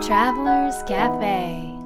[0.00, 1.76] Travelers Cafe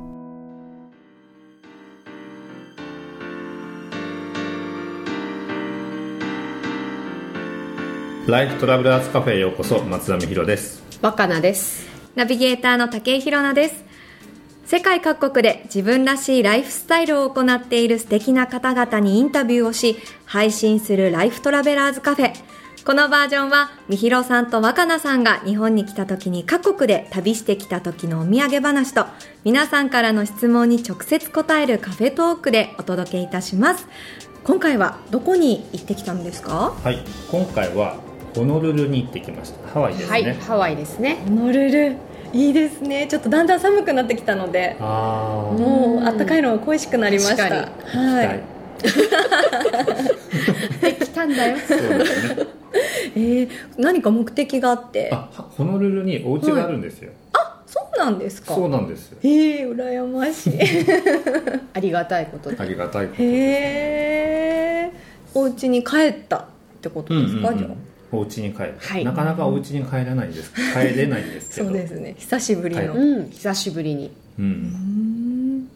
[8.26, 13.84] ライフトラベラーズカフェへようこそ松田美弘です若菜ですナビゲーターの竹井宏奈です。
[14.66, 22.32] 世界各国で自分らしいライフスタイルを行っている素敵な方々にインタビューをし、配信するライフトラベラーズカフェ。
[22.84, 29.06] このバージョンは、みひろさんと若菜さんが日本に来た時に各国で旅してきた時のお土産話と、
[29.44, 33.86] 皆さんからの質問に直接答えるカフェトークでお届けいたします。
[34.42, 36.74] 今回はどこに行ってきたんですか？
[36.82, 37.98] はい今回は
[38.34, 41.96] ホノルルに行ってきましたハワイですね、はいハワイですねホノルル。
[42.32, 43.06] いいですね。
[43.08, 47.48] ちょっとだんだん寒くなってきたので、もう暖かいのが恋しくなりました。
[47.48, 47.54] 確
[47.94, 48.42] はい。
[50.82, 51.58] 来たんだよ。
[51.58, 52.46] そうですね。
[53.14, 55.10] えー、何か目的があって。
[55.12, 57.12] あはホノルルにお家があるんですよ、
[57.66, 58.54] そうなんですか。
[58.54, 59.18] そうなんですよ。
[59.22, 60.52] えー、羨ましい。
[60.56, 60.86] へ
[61.74, 64.90] ありがたいことでありがたいことえ
[65.34, 66.44] お家に帰ったっ
[66.80, 67.64] てことですか、うんうんうん。
[67.64, 67.70] じゃあ。
[68.14, 69.04] お家に帰る、はい。
[69.04, 70.52] なかなかお家に帰らないんです。
[70.74, 71.68] 帰れないんですけど。
[71.68, 72.14] そうですね。
[72.18, 72.98] 久しぶりの、はい。
[72.98, 74.10] うん久しぶりに。
[74.38, 75.68] うん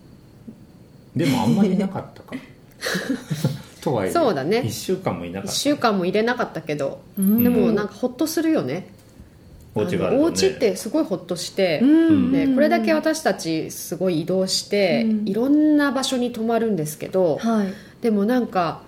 [1.17, 2.37] でもあんまりいなかったか
[3.81, 4.63] とはいえそうだね。
[4.65, 5.57] 1週間もいなか1った。
[5.57, 7.43] 週間も入れなかったけどうん。
[7.45, 8.89] でもなんかホッとするよね。
[9.75, 12.33] お家があると、ね、お家ってすごいホッとしてうん。
[12.33, 15.29] でこれだけ私たちすごい移動してうん。
[15.29, 17.69] いろんな場所に泊まるんですけどはい。
[18.03, 18.83] でもなんか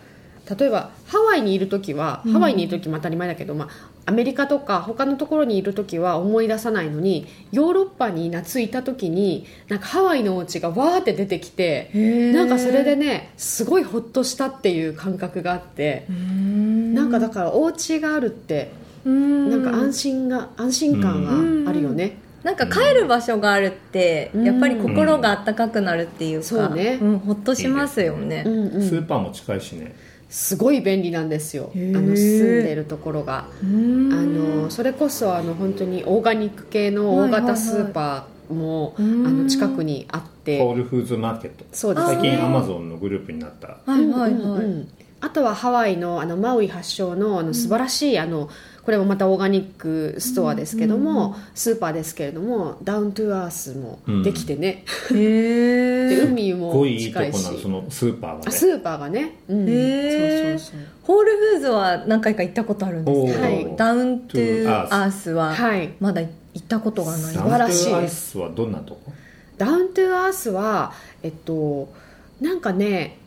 [0.49, 3.69] 例えばハワイにいる時は、ハワイにいる時も当たり前だけど、まあ、
[4.07, 11.91] アメリカとか他のところにいる時は思い出さないのにヨーロッパに夏いた時になんかハワイのお家がわーって出てきて
[12.33, 18.73] なんかそれでねすごいホッとしたっていう感覚があってなんかだからお家があるって
[19.05, 19.51] うん。
[19.51, 22.19] なんか安心が安心感があるよね。
[22.43, 24.45] なんか帰る場所があるって、うん。
[24.45, 26.97] やっぱり心が温かくなるっていうか、そうね。
[26.97, 28.45] ん、ほっとしますよね。
[28.47, 28.89] うんうん。
[28.89, 29.95] スーパーも近いしね
[30.29, 31.71] すごい便利なんですよ。
[31.75, 33.47] あの住んでるところが。
[33.63, 34.13] うん。
[34.13, 40.59] あのそれこそあの本当にオーガニック系の大型スーパーも、はいはいはいあの近くにあって。
[40.59, 41.65] ホールフーズマーケット。
[41.73, 42.15] そうですね。
[42.15, 43.69] 最近アマゾンのグループになった。
[43.69, 44.89] はいはいはい、うんうんうん。
[45.21, 48.49] あとはハワイのあのマウイ発祥のあの素晴らしい、あの
[48.89, 54.83] これもまたオーガニックストアですけども、スーパーですけれどもダウントゥアースもできてね、
[55.13, 58.43] へえ で海すもごいいいと近いしこなのそのスーパーがね。
[58.47, 60.81] あスーパーがね、うん、そうそうそう。
[61.03, 65.91] ホールフーズは何回か行ったことあるんですけど、はいダウントゥアースははい。
[66.01, 67.35] まだ行ったことがない。
[67.35, 69.13] 素晴らしいですダウントゥアースはどんなとこ？
[69.59, 71.93] ダウントゥアースはえっと
[72.41, 73.19] なんかね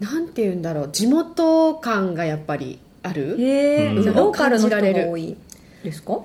[0.00, 0.88] なんて言うんだろう。
[0.90, 3.36] 地元感がやっぱりある？
[3.40, 4.14] へえ、うん。
[4.14, 4.76] ローカルの人
[5.10, 5.36] 多い。
[5.84, 6.20] ですか？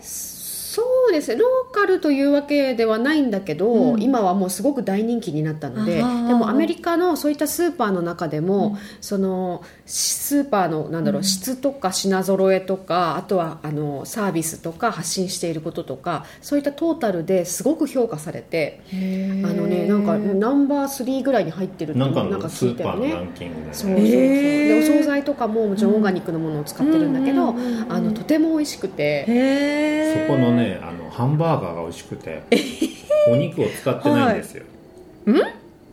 [0.76, 1.40] そうですね。
[1.40, 4.02] ローカルというわけではないんだけど、うん。
[4.02, 18.96] 今はもうすごく大人気になったのででもアメリカのそういったスーパーの中でも、そのスーパーのなんだろう、質とか品揃えとかあとはあのサービスとか発信していることとかそういったトータルですごく評価されてあ
[19.48, 23.08] のねなんかナンバー3ぐらいに入ってるってなんかなんかのス聞いたよね。
[23.08, 23.56] ーパーのランキング。
[23.56, 23.98] でねそうそう。
[23.98, 29.26] そう、でお惣菜とかももちろんオーガニックのものを使ってるんだけど、うんうんうんうんあのとても美味しくて、
[30.28, 32.44] そこのねあのハンバーガーが美味しくて
[33.30, 34.64] お肉を使ってないんですよ、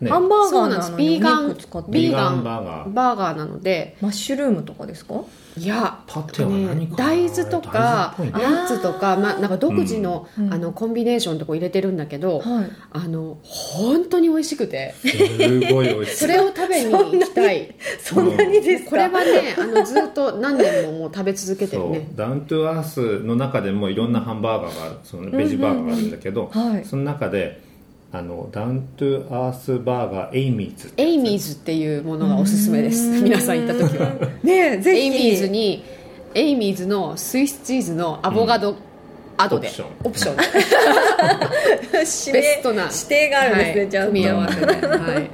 [0.02, 0.10] ね。
[0.10, 0.88] ハンバーガそうなんです。
[0.88, 1.48] ーなのにビーガン。
[1.48, 3.96] ビーガンビーガンバーガーバーガーなので。
[4.00, 5.14] マッシュルームとかですか？
[5.54, 7.10] いやパテは何かな？
[7.10, 10.52] 大豆とかナッツとか、まあ、なんか独自の,、うん。
[10.52, 12.70] あのコンビネーションとか入れてるんだけど、はい。
[12.90, 14.94] あの本当に美味しくて。
[15.00, 16.16] すごい美味しい。
[16.16, 17.74] それを食べに行きたい。
[18.00, 18.90] そんなにですか？
[18.90, 22.08] これはねあのずっと何年ももう食べ続けてるね。
[22.14, 24.96] Down to Earth の中でもいろんなハンバーガーがある。
[25.04, 26.84] そのベジバーガーがあるんだけど、うんうんうんはい。
[26.86, 27.71] その中で
[28.14, 33.08] あの Down to Earth バーガー Amy's Amy's っていうものがおすすめです。
[33.22, 34.10] 皆さん行った時は。
[34.44, 35.00] ねえぜひ。
[35.00, 35.82] Amy's に
[36.34, 38.76] Amy's のスイスチーズのアボカド、
[39.38, 39.68] add で。
[39.68, 39.88] オプション。
[40.04, 40.36] オプション。
[41.94, 42.82] 指ベストな。
[42.84, 43.90] 指定があるんですね、はい。
[43.90, 44.12] ちゃんと。
[44.12, 45.30] 組み合わせで、はい、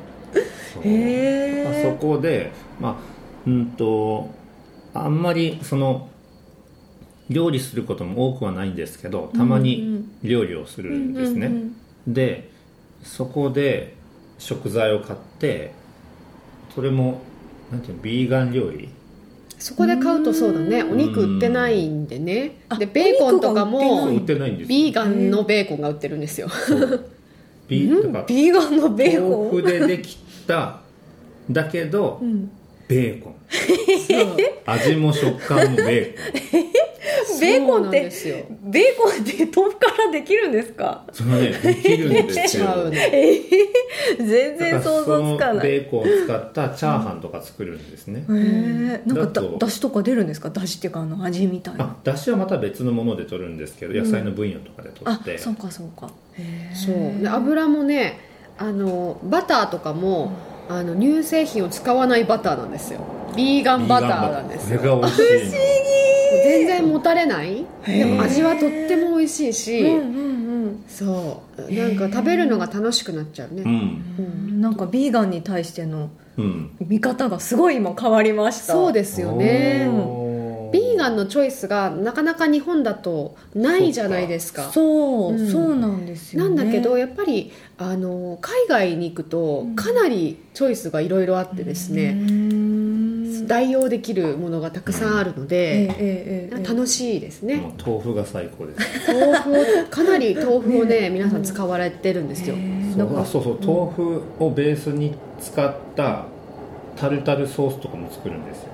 [0.84, 2.96] へまあそこでまあ
[3.44, 4.30] うんと
[4.94, 6.08] あんまりその
[7.28, 11.50] 料理することも多くはないんですけどたまに料理をするんですね、
[12.06, 12.50] で
[13.02, 13.94] そこで
[14.38, 15.72] 食材を買って
[16.74, 17.20] それも
[17.72, 18.88] なんていうのビーガン料理？
[19.58, 20.82] そこで買うとそうだね。
[20.84, 22.58] お肉売ってないんでね。
[22.68, 24.78] あでベーコンとかおも売ってないんですよ。
[24.78, 26.48] ビーガンのベーコンが売ってるんですよ。
[27.68, 29.44] ビーだからビーガンのベーコン？
[29.46, 30.16] 豆腐ででき
[30.46, 30.80] た
[31.50, 32.22] だけど、
[32.86, 33.34] ベーコン。
[34.64, 36.14] 味も食感もベー
[36.52, 36.77] コン
[37.40, 38.10] ベーコンって
[38.64, 41.04] ベーコンって豆腐からできるんですか？
[41.12, 42.64] それはねできるんですよ。
[42.64, 45.66] ちゃうの全然想像つかない。
[45.66, 50.50] ベーコンを使ったチャーハンとか作るんですね、へえなんかだだしとか出るんですか？
[50.50, 51.84] だしっていうかあの味みたいな。
[51.84, 56.10] あだしはまた別のもので取るんですけど野菜のブイヨンとかで取あって、そうかそうか。
[56.74, 57.22] そう。
[57.22, 58.20] で油もね
[58.58, 60.32] あのバターとかも、
[60.68, 63.00] あの乳製品を使わないバターなんですよ。
[63.36, 64.78] ビーガンバターなんですよ。
[64.80, 65.28] これが美味しいの
[66.42, 67.64] 全然もたれない？
[67.86, 70.24] でも味はとっても美味しいし、うんう
[70.66, 71.72] んそう。
[71.72, 73.70] なんか食べるのが楽しくなっちゃうね、うん。
[74.18, 74.60] うん。
[74.60, 76.70] なんかビーガンに対してのうん。
[76.80, 78.72] 見方がすごい今変わりました。
[78.72, 79.88] そうですよね。
[80.70, 84.70] ビーガンのチョイスがなかなか日本だとないじゃないですか。
[84.70, 85.50] そう、うん。
[85.50, 92.67] そうなんですよ、なね、んだけどやっぱりあの海外に行くとかなりチョイスがいろいろあってですうね、ん
[93.48, 97.72] 代用できるものがたくさんあるのええで、楽しいですね。
[97.84, 99.12] 豆腐が最高です。
[99.12, 102.54] 豆腐をかなり豆腐をね皆さん使われてるんですよ、
[102.94, 103.18] そう。
[103.18, 103.58] あそうそう。
[103.60, 106.26] 豆腐をベースに使った
[106.96, 108.68] タルタルソースとかも作るんですよ。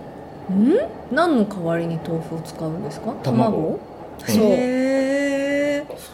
[0.55, 1.15] ん？
[1.15, 3.15] 何の代わりに豆腐を使うんですか？
[3.23, 3.79] 卵。
[4.27, 4.39] そう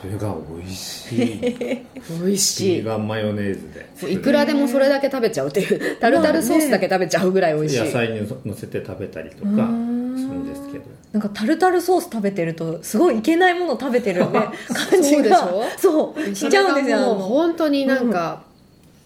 [0.01, 1.41] それが美味しい。
[1.41, 4.13] 美味しビいーガンマヨネーズで。
[4.13, 10.85] いくらでもそれだけ食べちゃうっていうタルタルソースだけ食べちゃうぐらい美味しい、野菜にのせて食べたりとかするんですけど。
[11.13, 14.49] なんかタルタルソース食べてるとすごいいけないもの食べてるね。
[14.91, 15.53] 感じが。
[15.53, 15.65] ょ？
[15.77, 16.99] そうしちゃうんですよ。
[16.99, 18.45] もう本当になんか、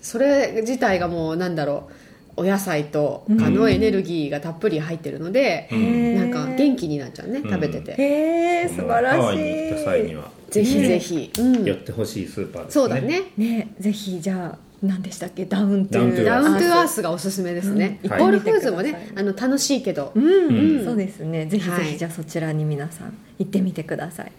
[0.01, 1.89] それ自体がもうなんだろ
[2.37, 6.15] うお野菜とかのエネルギーがたっぷり入ってるので、うん。
[6.17, 11.65] なんか元気になっちゃうねうん食べてて、へえ素晴らハワイしに行った際にいはぜひぜひ、うん。
[11.65, 12.83] 寄ってほしいスーパーですね。
[12.83, 13.23] そうだね。
[13.37, 15.47] ねぜひじゃあ何でしたっけ？
[15.47, 18.07] ダウントゥダウントゥダウントゥアーススがおすすめですね、うん。
[18.07, 20.85] イコールフーズもはいねあの楽しいけど、うん、うん。
[20.85, 21.47] そうですね。
[21.47, 21.85] ぜひぜはい。
[21.85, 24.33] ひじゃあそちらに皆さん行ってみてください、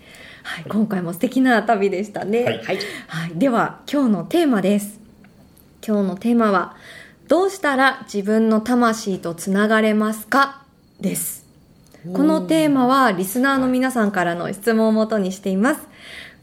[0.43, 2.57] はい、今回も素敵な旅でしたね、はい。
[2.57, 2.79] はい。
[3.07, 4.99] はい、では今日のテーマです。
[5.85, 6.75] 今日のテーマは
[7.27, 10.63] どうしたら自分の魂とつながれますか？
[11.01, 11.44] です
[12.13, 15.81] このテーマはリスナーの皆さんからの質問をもとにしています。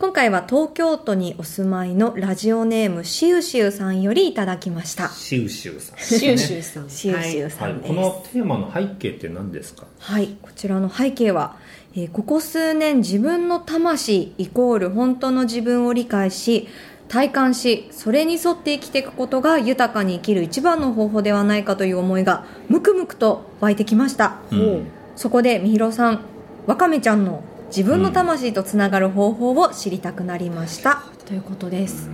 [0.00, 5.09] 今回は東京都にお住まいのラジオネームしうしゅうさんよりいただきました。
[5.11, 5.99] シウシウさん。
[5.99, 6.91] シューシューさん。
[6.91, 9.87] しうしゅうはい、さんです、このテーマの背景って何ですか？
[10.00, 11.56] はい、こちらの背景は、
[11.94, 16.67] えーここ数年自分の魂イコール本当の自分を理解し、
[17.06, 24.41] 体感し、それに沿って生きていくことが豊かに生きる一番の方法ではないかという思いがムクムクと湧いてきました。
[24.50, 24.87] うん
[25.17, 26.20] そこでみひろさん、
[26.67, 31.03] わかめちゃんの自分の魂とつながる方法を知りたくなりました。
[31.26, 32.11] ということです。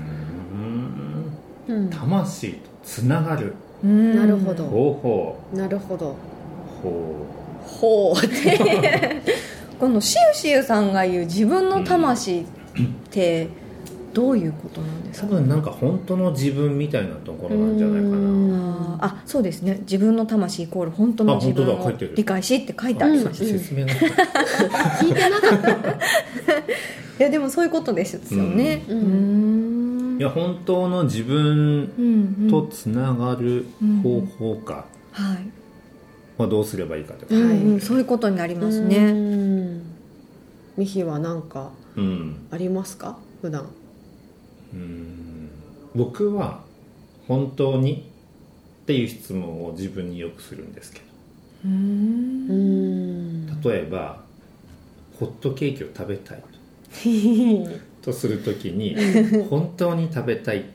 [1.68, 1.74] うん。
[1.74, 1.90] うん。
[1.90, 3.54] 魂とつながる。
[3.82, 4.16] うん。
[4.16, 4.64] なるほど。
[4.64, 5.38] 方法。
[5.52, 6.16] なるほど。
[6.82, 7.26] ほ
[7.64, 8.24] ほう。
[8.24, 9.22] って。
[9.78, 12.44] このしゅうしゅうさんが言う自分の魂っ
[13.10, 13.48] て
[14.14, 15.26] どういうことなんですか？
[15.26, 18.98] う多分なんか本当の自分みたいなところなんじゃないかな。
[19.00, 19.78] あそうですね。
[19.82, 25.98] 自分の魂イコール本当の自分を理解しって書いてありうんました、い説明が聞いてなかった。
[27.24, 28.84] やでもそういうことですよね。
[28.88, 30.14] ううん。
[30.16, 33.66] んいや本当の自分うんとつながる
[34.02, 35.38] 方法か、はい、
[36.36, 37.80] まあ、どうすればいいかってことうんはいうん。
[37.80, 39.80] そういうことになりますうねん。
[40.76, 42.36] ミヒは何かうん。
[42.50, 43.16] ありますか？
[43.42, 43.66] 普段
[44.72, 45.50] うん。
[45.94, 46.62] 僕は
[47.26, 48.08] 本当に
[48.82, 51.08] っていう質問を自分によくするんですけど。
[53.70, 54.22] 例えば
[55.18, 56.42] ホットケーキを食べたい
[58.02, 58.12] と。
[58.12, 58.96] するときに
[59.50, 60.68] 本当に食べたいって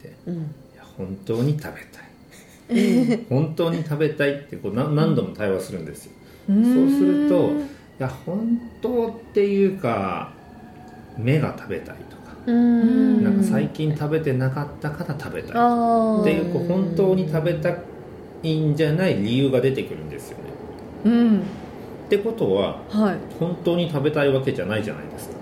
[0.00, 0.34] 聞いてうん。
[0.36, 0.38] い
[0.76, 3.24] や本当に食べたい。
[3.28, 6.12] 本当に食べたいってこう何何度も対話するんですよ。
[6.50, 6.64] うん。
[6.64, 7.50] そうすると
[7.98, 10.32] いや本当っていうか
[11.16, 12.17] 目が食べたいと
[12.50, 17.74] なんか最近食べてなかったから食べたいあっていうこう本当に食べた
[18.42, 20.44] いんじゃない理由が出てくるんですよね。
[21.04, 21.38] ーうん。
[21.38, 21.42] っ
[22.08, 23.16] てことははい。
[23.38, 25.34] 本当に食べたいわけじゃないじゃないですか。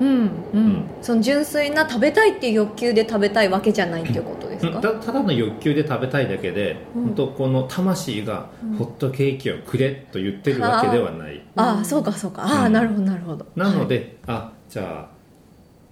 [0.00, 0.20] うんうん、
[0.52, 0.84] うん。
[1.00, 4.80] その純粋な食べたいっていう欲求で食べたいわけじゃないっていうことですか？
[4.80, 7.02] たただの欲求で食べたいだけで、うん。
[7.04, 12.42] 本当この魂がホットケーキをくれと言ってるわけではない、ああそうかそうか。
[12.42, 12.72] ああ、うん。
[12.72, 13.46] なるほどなるほど。
[13.54, 15.15] なので、あじゃあ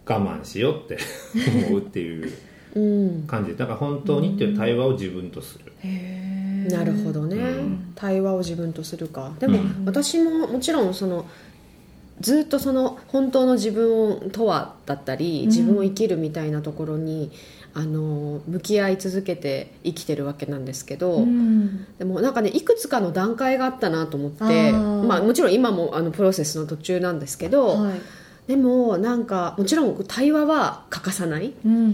[0.07, 0.99] 我慢しようって
[1.69, 2.31] 思うっていう
[2.75, 3.25] うん。
[3.27, 3.57] 感じ。
[3.57, 7.93] だから本当にっていう対話を自分とする、へえなるほどね、うん。
[7.95, 9.33] 対話を自分とするか。
[9.39, 9.85] でも、うん。
[9.87, 11.27] 私ももちろんその
[12.21, 15.47] ずっとその本当の自分とはだったりうん。
[15.49, 17.31] 自分を生きるみたいなところに、
[17.77, 21.87] あの向き合い続けて生きてるわけなんですけど、うん。
[21.99, 28.01] でもなんかねいくつかの段階があったなと思ってまあ、もちろん今もあのプロセスの途中なんですけど、はい
[28.47, 31.85] でもなんかもちろん対話は欠かさない、うんうんう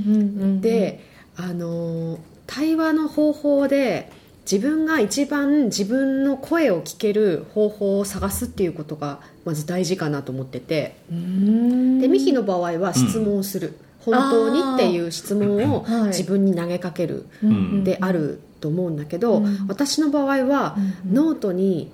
[0.46, 4.10] んであの対話の方法で
[4.50, 10.96] 自分が一番自分の声を聞ける方法を探すっていうことがまず大事かなと思ってて。
[11.10, 12.00] うん。
[12.00, 16.08] でミキの場合は質問をする、本当にっていう質問をはい。
[16.08, 19.66] 自分に投げかけるうんであると思うんだけど、うん。
[19.68, 20.76] 私の場合は
[21.06, 21.14] うん。
[21.14, 21.92] ノートに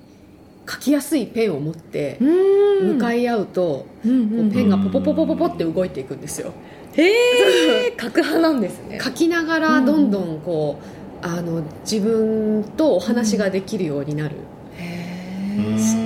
[0.69, 2.93] 書きやすいペンを持ってうん。
[2.95, 6.51] 向かい合うと、うペンがポポポポポポって動いていくんですよ。
[6.93, 8.99] へえ 書く派なんですね。
[9.01, 10.79] 書きながらどんどんこ
[11.23, 14.35] う、あの自分とお話ができるようになる。
[14.41, 14.47] うん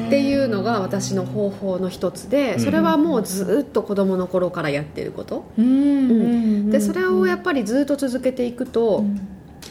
[0.08, 5.46] っていうのが私の方法の一つでそれはもうずっと子供の頃からやってること。
[5.58, 5.66] うん。
[5.66, 6.70] うん。
[6.70, 9.20] でそれをやっぱりずっと続けていくと、うん。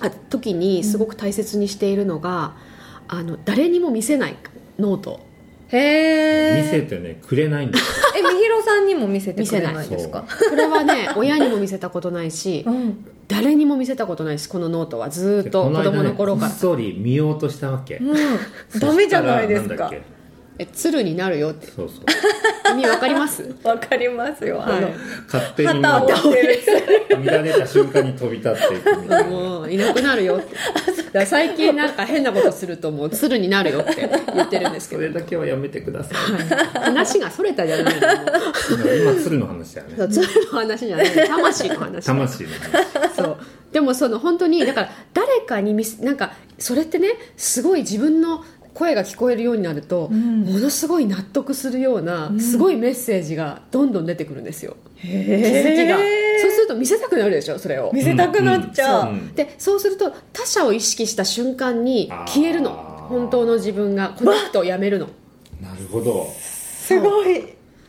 [0.01, 2.55] あ時にすごく大切にしているのが、
[3.09, 4.37] あの誰にも見せない
[4.81, 5.21] ノート。
[5.73, 8.07] へえ見せてねくれないんですよ。
[8.19, 9.89] えみひろさんにも見せてくれない？
[9.89, 10.25] ですか？
[10.51, 13.05] これはね親にも見せたことないし うん。
[13.29, 16.49] 誰にも見せたことないですこのノートはずっと子供の頃から。
[16.49, 18.81] こっそり見ようとしたわけ、うん。
[18.81, 19.93] ダメじゃないですか
[20.61, 21.69] え鶴になるよって。
[21.69, 22.75] そうそう。
[22.75, 23.43] 意味わかります？
[23.65, 24.63] わかりますよ。
[24.63, 24.93] あのはい
[25.33, 26.71] 勝手にも旗をう折って
[27.09, 27.19] る。
[27.19, 29.31] 見られた瞬間に飛び立っていくみたいな。
[29.31, 30.55] もういなくなるよって。
[31.13, 35.01] だ最近なんか変なことするともう鶴になるよって言ってるんですけど。
[35.03, 36.79] それだけはやめてください。
[36.79, 39.13] 話がそれたじゃないの。
[39.13, 39.95] 今鶴の話だよね。
[39.97, 41.07] そう鶴の話じゃない。
[41.27, 42.05] 魂の話。
[42.05, 43.15] 魂の話。
[43.17, 43.37] そう。
[43.73, 50.43] でもその本当にだから誰かに見せなんかそれってねすごい自分の声が聞こえるようになると、ん。
[50.45, 54.77] ものすごい納得するような、すごいメッセージがどんどん出てくるんですよ。
[55.01, 55.99] 気づきが。
[56.41, 57.91] そうすると見せたくなるでしょそれを。
[57.93, 59.35] 見せたくなっちゃう、うん。
[59.35, 62.71] でそうすると他者を意識した瞬間に消えるの。
[63.09, 65.09] 本当の自分がコネクトをやめるの。
[65.61, 66.31] なるほど。
[66.39, 67.45] すごい。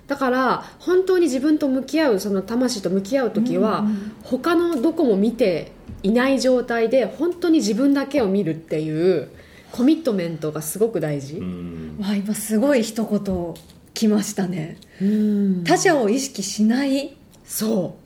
[0.07, 3.85] だから本当に自分と向き合うその魂と向き合う時は、
[4.23, 5.71] 他のどこも見て
[6.03, 9.29] いない状態で本当に自分だけを見るっていう
[9.72, 11.98] コミットメントがすごく大事、うん。
[12.01, 13.54] わ今すごい一言
[13.94, 14.78] きましたね。
[15.01, 15.63] うん。
[15.63, 17.16] 他者を意識しない。
[17.46, 17.98] そ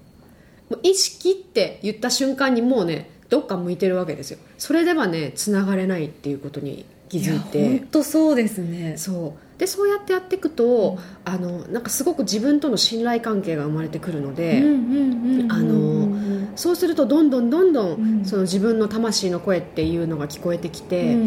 [0.70, 0.74] う。
[0.74, 4.40] もう意識って言った瞬間にもうねどっか向いてるわけですよ。
[4.58, 7.80] それではねつながれないっていうことに気づいて。
[7.80, 8.96] 本当そうですね。
[8.98, 9.60] そう。
[9.60, 14.62] でそうやってやっていくと、あのなんかすごく自分との信頼関係が生まれてくるので、
[15.50, 16.10] あの
[16.58, 18.26] そうするとどんどんどんどん、うん。
[18.26, 21.18] その自分の魂の声っていうのが聞こえてきて、っ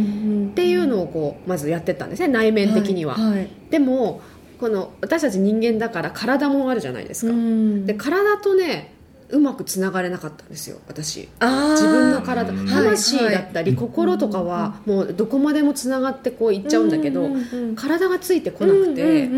[0.58, 3.48] っていうのをこうまずやってったんですね内面的には、はい。
[3.70, 4.20] でも
[4.58, 7.86] この私たち人間だから体もあるじゃないですか、うん。
[7.86, 8.92] で体とね
[9.30, 11.28] うまくつながれなかったんですよ私。
[11.40, 12.50] 自分の体。
[12.50, 12.66] うん。
[12.66, 17.28] 魂だったり心とかはもうどこまでもつながってこういっちゃうんだけど、
[17.76, 19.28] 体がついてこなくて、っ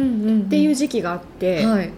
[0.48, 1.90] ていう時期があって、はい。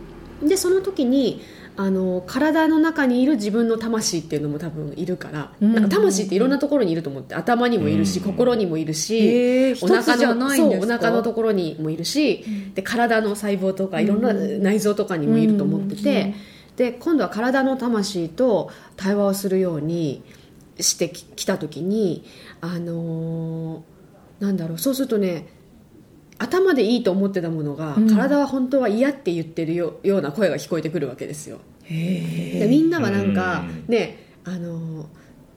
[0.42, 1.42] でその時に
[1.76, 8.24] あの体の中にいる自分の魂っていうのも多分いるから、うんなんか魂っていろんなところにいると思って頭にもいるし、うん。
[8.24, 10.86] 心にもいるし、お腹のないんですか。
[10.86, 12.44] そうお腹のところにもいるし、
[12.74, 16.34] で体の細胞とかいろんな内臓とかにもいると思ってて、うん
[16.76, 20.22] で今度は体の魂と対話をするように
[20.80, 22.24] してききた時に
[22.60, 23.92] あのー
[24.42, 25.46] なんだろうそうするとね
[26.38, 28.12] 頭でいいと思ってたものが、うん。
[28.12, 31.60] 体は本当は嫌って言ってるよような声が聞こえてくるわけですよ。
[31.88, 35.08] でみんなはなんかうんねあの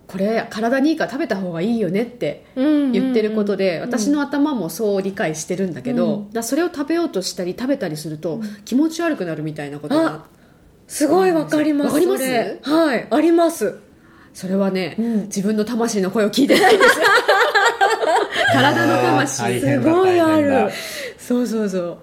[0.06, 6.32] これ体にいいから食べた方がいいよねって言言ってることで、うん私の頭もそう理解してるんだけど、うん。
[6.32, 10.26] だそれを食べようとしたり食べたりすると気持ち悪くなるみたいなことがあ
[10.88, 12.60] すごいわかりますわかります？
[12.64, 13.80] はいあります。
[14.34, 15.22] それはね、うん。
[15.24, 17.00] 自分の魂の声を聞いてないんです。
[17.00, 17.06] よ
[18.54, 19.60] 体の魂。
[19.62, 20.70] すごいある。
[21.18, 21.98] そうそうそう。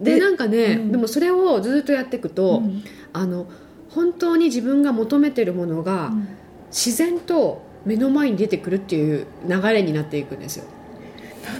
[0.00, 0.92] ででなんかね、うん。
[0.92, 2.82] でもそれをずっとやっていくと、うん。
[3.12, 3.46] あの
[3.90, 6.12] 本当に自分が求めてるものが、
[6.70, 10.64] 自然と目の前に出てくるっていう流れになっていくんですよ。
[10.64, 10.85] 何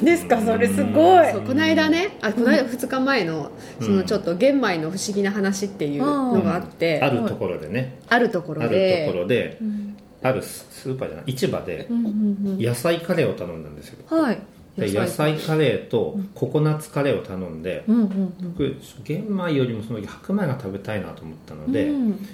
[0.02, 0.40] ですか？
[0.40, 1.32] それすごい。
[1.32, 3.50] そうこの間ねあこの間2日前の
[3.80, 7.98] そのちょっと玄米の不思議な話っていうのがあって、あるところでね。
[8.08, 9.96] あるところあるでところでうん。
[10.22, 13.98] あるススーパーじゃない市場で野菜カレーを頼んだんですよ。
[14.10, 14.38] うんはい。
[14.76, 22.26] で野菜カレーとココナッツカレーを頼んでうんうん僕玄米よりもその時白米が食べたいなと思ったので、うん。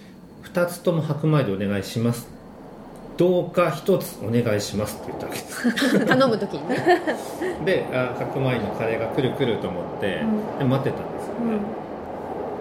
[0.45, 2.29] 2つとも白米でお願いします
[3.17, 5.39] どうか1つお願いしますって言ったわけ。
[5.39, 5.45] で
[6.01, 6.77] す頼む時にね。
[7.65, 10.23] であ白米のカレーが来る来ると思って、
[10.59, 11.33] で待ってたんですよ。
[11.35, 11.59] ね、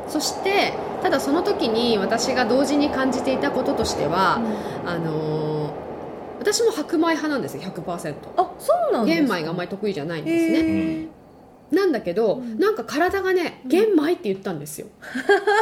[0.07, 4.39] そしてただその時に私が同時に感じていたこととしては、
[4.85, 5.81] あのー
[6.41, 11.07] 私も白米派なんですよ100%あそうなんです玄米があんまり得意じゃないんですね。
[11.71, 14.87] なんだけど、なんか体がね玄米って言ったんですよ、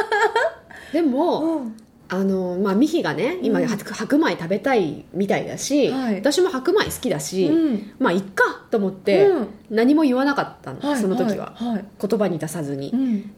[0.92, 1.76] でも、うん
[2.12, 3.68] あのまあ、ミヒがね今、うん。
[3.68, 6.16] 白白米食べたいみたいだし、はい。
[6.16, 7.92] 私も白米好きだし、うん。
[8.00, 9.48] まあいっかと思って、うん。
[9.70, 11.84] 何も言わなかったの、はいその時は、はいはい。
[12.00, 13.30] 言葉に出さずに、うん。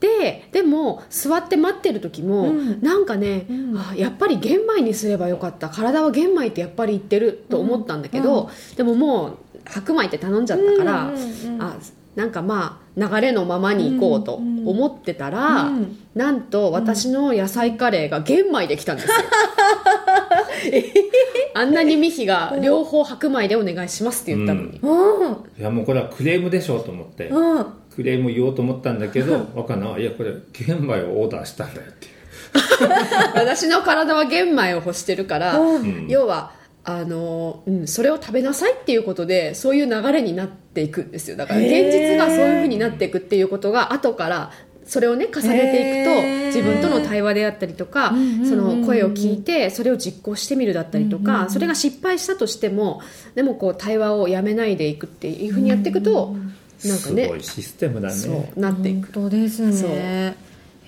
[0.00, 2.82] ででも座って待ってる時も、うん。
[2.82, 3.78] なんかね、うん。
[3.78, 5.68] あやっぱり玄米にすればよかった。
[5.68, 11.62] 体は玄米ってやっぱり言ってると思ったんだけど、でももう白米って頼んじゃったから、うんうんうん。
[11.62, 11.76] あ
[12.16, 15.98] なんかまあ流れのままに行こうと思ってたら、うん。
[16.14, 19.12] なんと私の野菜カレーが玄米できたんですよ、
[21.54, 25.32] あんなにミヒが両方白米でお願いしますって言ったのに、うん。
[25.58, 27.66] いやもうこれはクレームでしょうと思って、うん。
[27.94, 32.12] クレーム言おうと思ったんだけど若菜はいやこれ玄米をオーダーしたんだよっていう。
[33.36, 36.06] 私の体は玄米を欲してるから、ん。
[36.08, 36.52] 要は
[36.88, 41.36] あの、うん、それを食べなさいっていうことでそういう流れになっていくんですよ。
[41.36, 44.52] だから現実がそういうふうになっていくっていうことが後から
[44.84, 48.48] それをね重ねていくと自分との対話であったりとか、うんうんうんうん。
[48.48, 53.00] その声を聞いてそれを実行してみるだったりとか、それが失敗したとしても
[53.34, 56.36] でもこう対話をやめないでいくっていうふうにやっていくと、
[56.84, 58.14] なんかすごねいシステムだね。
[58.14, 59.12] そうなっていく。
[59.12, 59.90] 本当ですそう。
[59.90, 60.36] ね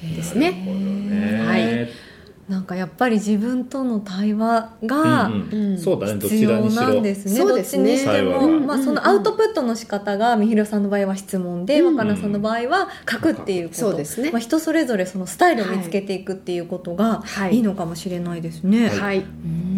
[0.00, 0.52] ですね。
[0.52, 1.45] ね。
[1.45, 2.07] はい
[2.49, 5.31] なんかやっぱり自分との対話が
[5.76, 7.38] 必要ちらにしろなんですね。
[7.47, 13.81] どっちにしても、まあ、そのアウトプットの仕方がみひろさんの場合は質問で、うん若菜さんの場合は書くっていうこと。
[13.81, 14.31] そうですね。
[14.31, 17.57] まあ、人それぞれそのスタイルを見つけていくっていうことがはい。
[17.57, 18.88] いいのかもしれないですね。
[18.88, 19.23] はい。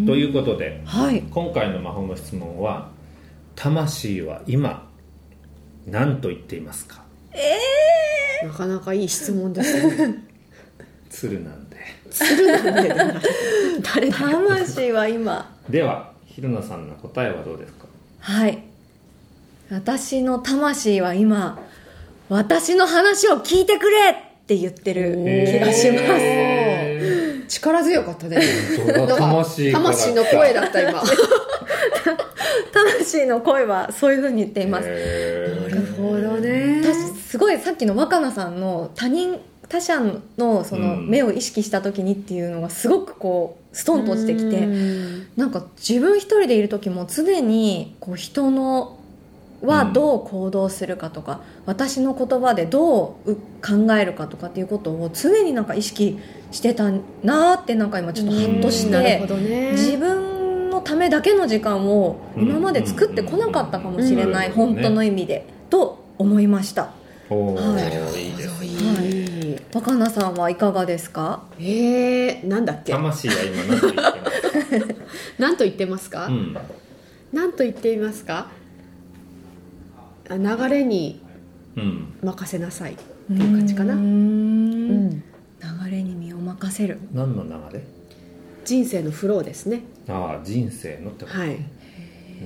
[0.06, 1.22] ということではい。
[1.22, 2.90] 今回の魔法の質問は
[3.56, 4.88] 「魂は今
[5.86, 7.02] 何と言っていますか?
[8.44, 10.22] なかなかいい質問ですね。」
[11.10, 11.69] 鶴なんで
[12.10, 13.20] 鶴なんでだな。
[13.94, 17.86] 誰だ魂は今ではひろなさんの答えはどうですか？
[18.20, 18.62] はい。
[19.70, 21.58] 私の魂は今
[22.28, 24.14] 私の話を聞いてくれっ
[24.46, 28.40] て言ってる気がします、へ力強かったね。
[29.16, 31.02] 魂魂の声だった今。
[32.72, 34.88] 魂の声はそういうふうに言っています。
[34.88, 36.82] なるほどね。
[36.82, 39.38] 私すごいさっきの若菜さんの他人
[39.70, 39.98] 他者
[40.36, 41.08] のそのうん。
[41.08, 45.26] 目を意識した時にっていうのがすごくこうストンと落ちてきてうん。
[45.36, 48.98] なんか自分一人でいる時も常にこう人の
[49.62, 56.18] はどう行動するかとか、私の言葉でどうう考えるかとかっていうことを常になんか意識
[56.50, 56.90] してた
[57.22, 59.20] なーってなんか今ちょっとハッとして。
[59.72, 64.54] 自分のためだけの時間を今まで作ってこなかったかもしれない、うん。
[64.54, 66.92] 本当の意味で、と思いました。
[67.28, 68.24] はい。
[68.24, 69.19] いいですいい。
[69.72, 71.44] 若菜さんはいかがですか？
[71.58, 72.92] えー、なんだっけ？
[72.92, 74.60] 魂は今何と言ってます。
[74.80, 75.00] か
[75.38, 76.56] 何と言ってますか、うん。
[77.32, 78.48] 何と言っていますか？
[80.28, 81.20] あ流れに
[81.76, 82.14] うん。
[82.22, 82.94] 任せなさい。
[82.94, 83.94] っていう感じかな。
[83.94, 85.06] うーうん。
[85.08, 85.22] ん流
[85.90, 86.98] れに身を任せる。
[87.12, 87.84] 何の流れ？
[88.64, 89.82] 人生のフローですね。
[90.08, 91.50] ああ人生のってこと、はい。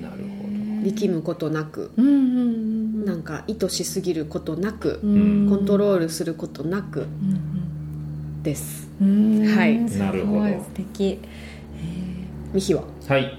[0.03, 2.74] なるほ力むことなく、うんうん
[3.05, 5.49] なんか意図しすぎることなく、うん。
[5.49, 7.07] コントロールすることなく
[8.43, 8.88] です。
[9.01, 9.57] うんうん。
[9.57, 9.79] はい。
[9.79, 10.49] なるほど。
[10.49, 11.21] 素敵。
[12.53, 12.83] ミヒは？
[13.09, 13.38] どはい。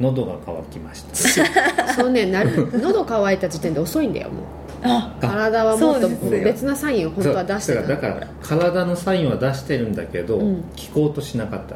[0.00, 1.92] 喉が渇きました。
[1.94, 4.44] そうね、なる喉乾いた時点で遅いんだよもう。
[4.84, 10.64] あ体はもっと別なサインを本当は出してだからだから体のサインは出してるんだけど、うん。
[10.76, 11.74] 聞こうとしなかった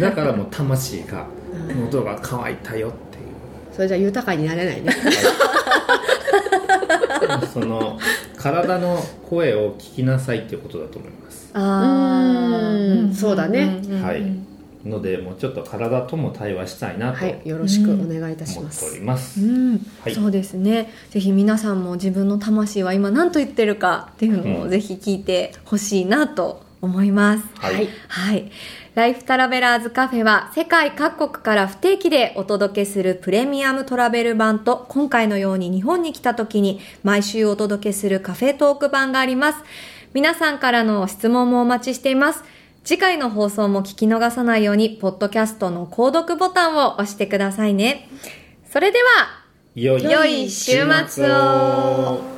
[0.00, 1.26] だからもう魂が
[1.78, 3.24] 喉が渇いたよっていう。
[3.76, 4.90] それじゃ豊かになれないね。
[7.52, 7.98] その
[8.36, 11.50] 体の声を聞きなさいっていうことだと思います。
[11.54, 13.14] あうん。
[13.14, 13.80] そうだね。
[14.02, 14.48] はい。
[14.88, 18.98] のでもうちょっと体とも対話したいなとはい、よろしくお願いいたし思っておます。
[18.98, 19.86] ります、うん。
[20.02, 20.14] はい。
[20.14, 20.92] そうですね。
[21.10, 24.66] ぜひ皆さんも自分の魂は今何と言ってるかっていうのうん。
[24.66, 28.52] をぜひ聞いてほしいなと思います、はいはいはい。
[28.94, 39.58] ライフトラベラーズカフェは世界各国から不定期でお届けするプレミアムトラベル版と今回のように日本に来た時に毎週お届けするカフェトーク版があります。
[40.14, 42.42] 皆さんからの質問もお待ちしています。
[42.82, 48.08] 次回の放送も聞き逃さないように、ポッドキャストの購読ボタンを押してくださいね。
[48.72, 52.37] それでは、良い週末を